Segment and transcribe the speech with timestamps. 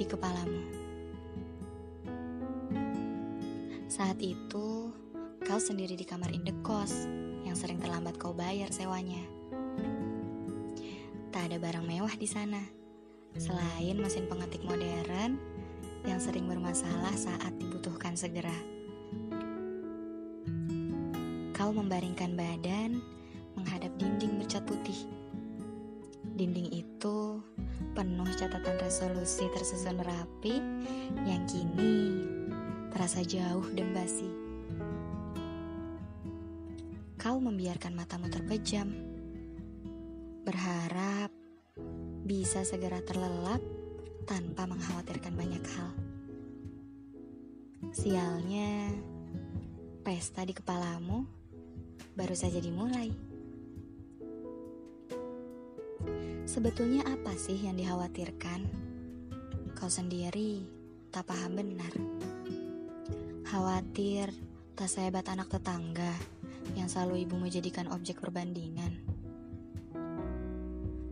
[0.00, 0.64] di kepalamu.
[3.84, 4.88] Saat itu,
[5.44, 7.04] kau sendiri di kamar indekos
[7.44, 9.20] yang sering terlambat kau bayar sewanya.
[11.28, 12.64] Tak ada barang mewah di sana,
[13.36, 15.36] selain mesin pengetik modern
[16.08, 18.56] yang sering bermasalah saat dibutuhkan segera.
[21.52, 23.04] Kau membaringkan badan
[23.52, 24.96] menghadap dinding bercat putih.
[26.40, 26.79] Dinding ini
[28.40, 30.64] catatan resolusi tersusun rapi
[31.28, 32.24] yang kini
[32.88, 34.32] terasa jauh dan basi.
[37.20, 38.88] Kau membiarkan matamu terpejam,
[40.48, 41.28] berharap
[42.24, 43.60] bisa segera terlelap
[44.24, 45.92] tanpa mengkhawatirkan banyak hal.
[47.92, 48.88] Sialnya,
[50.00, 51.28] pesta di kepalamu
[52.16, 53.29] baru saja dimulai.
[56.50, 58.66] Sebetulnya apa sih yang dikhawatirkan?
[59.78, 60.66] Kau sendiri
[61.14, 61.94] tak paham benar.
[63.46, 64.34] Khawatir
[64.74, 66.10] tak sehebat anak tetangga
[66.74, 68.98] yang selalu ibu menjadikan objek perbandingan.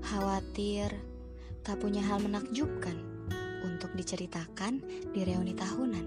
[0.03, 0.91] Khawatir
[1.63, 2.99] tak punya hal menakjubkan
[3.63, 4.83] untuk diceritakan
[5.15, 6.07] di reuni tahunan.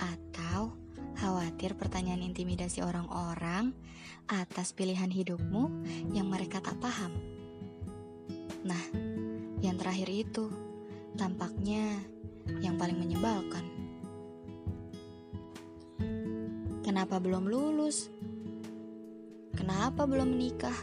[0.00, 0.72] Atau
[1.20, 3.76] khawatir pertanyaan intimidasi orang-orang
[4.32, 5.84] atas pilihan hidupmu
[6.16, 7.41] yang mereka tak paham.
[8.62, 8.84] Nah,
[9.58, 10.46] yang terakhir itu
[11.18, 11.98] tampaknya
[12.62, 13.66] yang paling menyebalkan.
[16.86, 18.06] Kenapa belum lulus?
[19.54, 20.74] Kenapa belum menikah?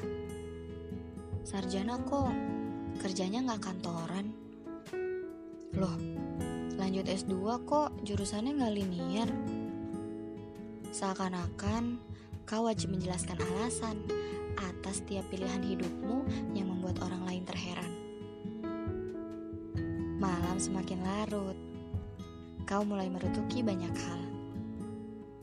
[1.47, 2.35] Sarjana kok
[2.99, 4.27] kerjanya nggak kantoran?
[5.79, 5.95] Loh,
[6.75, 9.29] lanjut S2 kok jurusannya nggak linear?
[10.91, 11.99] Seakan-akan
[12.43, 14.03] kau wajib menjelaskan alasan
[14.59, 17.91] atas tiap pilihan hidupmu yang membuat orang lain terheran.
[20.19, 21.57] Malam semakin larut,
[22.67, 24.21] kau mulai merutuki banyak hal.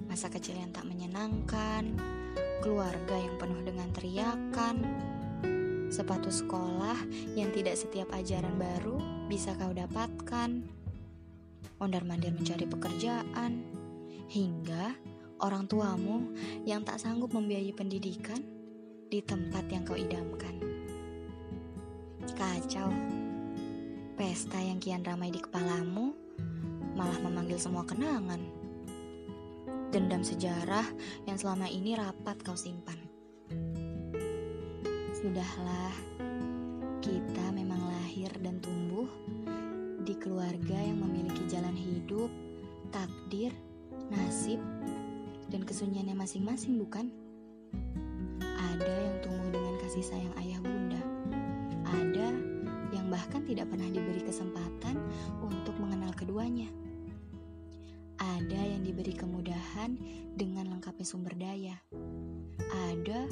[0.04, 1.96] Masa kecil yang tak menyenangkan,
[2.60, 4.76] keluarga yang penuh dengan teriakan,
[5.88, 6.98] sepatu sekolah
[7.32, 9.00] yang tidak setiap ajaran baru
[9.32, 10.60] bisa kau dapatkan,
[11.80, 13.64] ondar-mandir mencari pekerjaan,
[14.28, 14.96] hingga
[15.40, 16.32] orang tuamu
[16.64, 18.55] yang tak sanggup membiayai pendidikan
[19.16, 20.52] di tempat yang kau idamkan.
[22.36, 22.92] Kacau.
[24.12, 26.12] Pesta yang kian ramai di kepalamu
[26.92, 28.44] malah memanggil semua kenangan.
[29.88, 30.84] Dendam sejarah
[31.24, 33.00] yang selama ini rapat kau simpan.
[35.16, 35.96] Sudahlah,
[37.00, 39.08] kita memang lahir dan tumbuh
[40.04, 42.28] di keluarga yang memiliki jalan hidup,
[42.92, 43.56] takdir,
[44.12, 44.60] nasib,
[45.48, 47.25] dan kesunyiannya masing-masing, bukan?
[48.76, 51.00] Ada yang tumbuh dengan kasih sayang ayah bunda.
[51.88, 52.28] Ada
[52.92, 55.00] yang bahkan tidak pernah diberi kesempatan
[55.40, 56.68] untuk mengenal keduanya.
[58.20, 59.96] Ada yang diberi kemudahan
[60.36, 61.72] dengan lengkapnya sumber daya.
[62.92, 63.24] Ada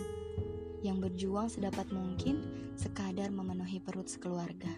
[0.81, 2.41] yang berjuang sedapat mungkin
[2.81, 4.73] sekadar memenuhi perut sekeluarga.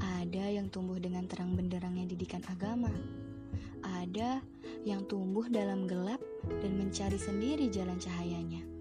[0.00, 2.88] Ada yang tumbuh dengan terang benderangnya didikan agama.
[3.84, 4.40] Ada
[4.88, 6.24] yang tumbuh dalam gelap
[6.64, 8.73] dan mencari sendiri jalan cahayanya.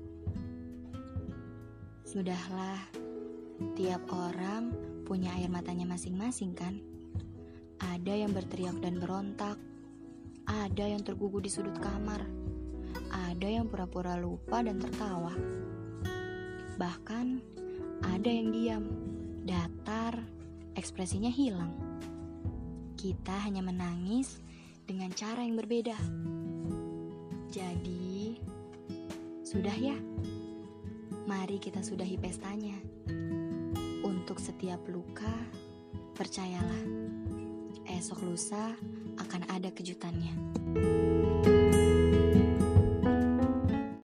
[2.13, 2.77] Sudahlah,
[3.73, 4.69] tiap orang
[5.01, 6.77] punya air matanya masing-masing kan?
[7.81, 9.57] Ada yang berteriak dan berontak,
[10.45, 12.21] ada yang tergugu di sudut kamar,
[13.09, 15.33] ada yang pura-pura lupa dan tertawa.
[16.77, 17.41] Bahkan
[18.05, 18.85] ada yang diam,
[19.49, 20.13] datar,
[20.77, 21.73] ekspresinya hilang.
[22.93, 24.37] Kita hanya menangis
[24.85, 25.97] dengan cara yang berbeda.
[27.49, 28.37] Jadi,
[29.41, 29.97] sudah ya.
[31.23, 32.75] Mari kita sudahi pestanya.
[34.03, 35.31] Untuk setiap luka,
[36.19, 36.83] percayalah,
[37.87, 38.75] esok lusa
[39.15, 40.35] akan ada kejutannya.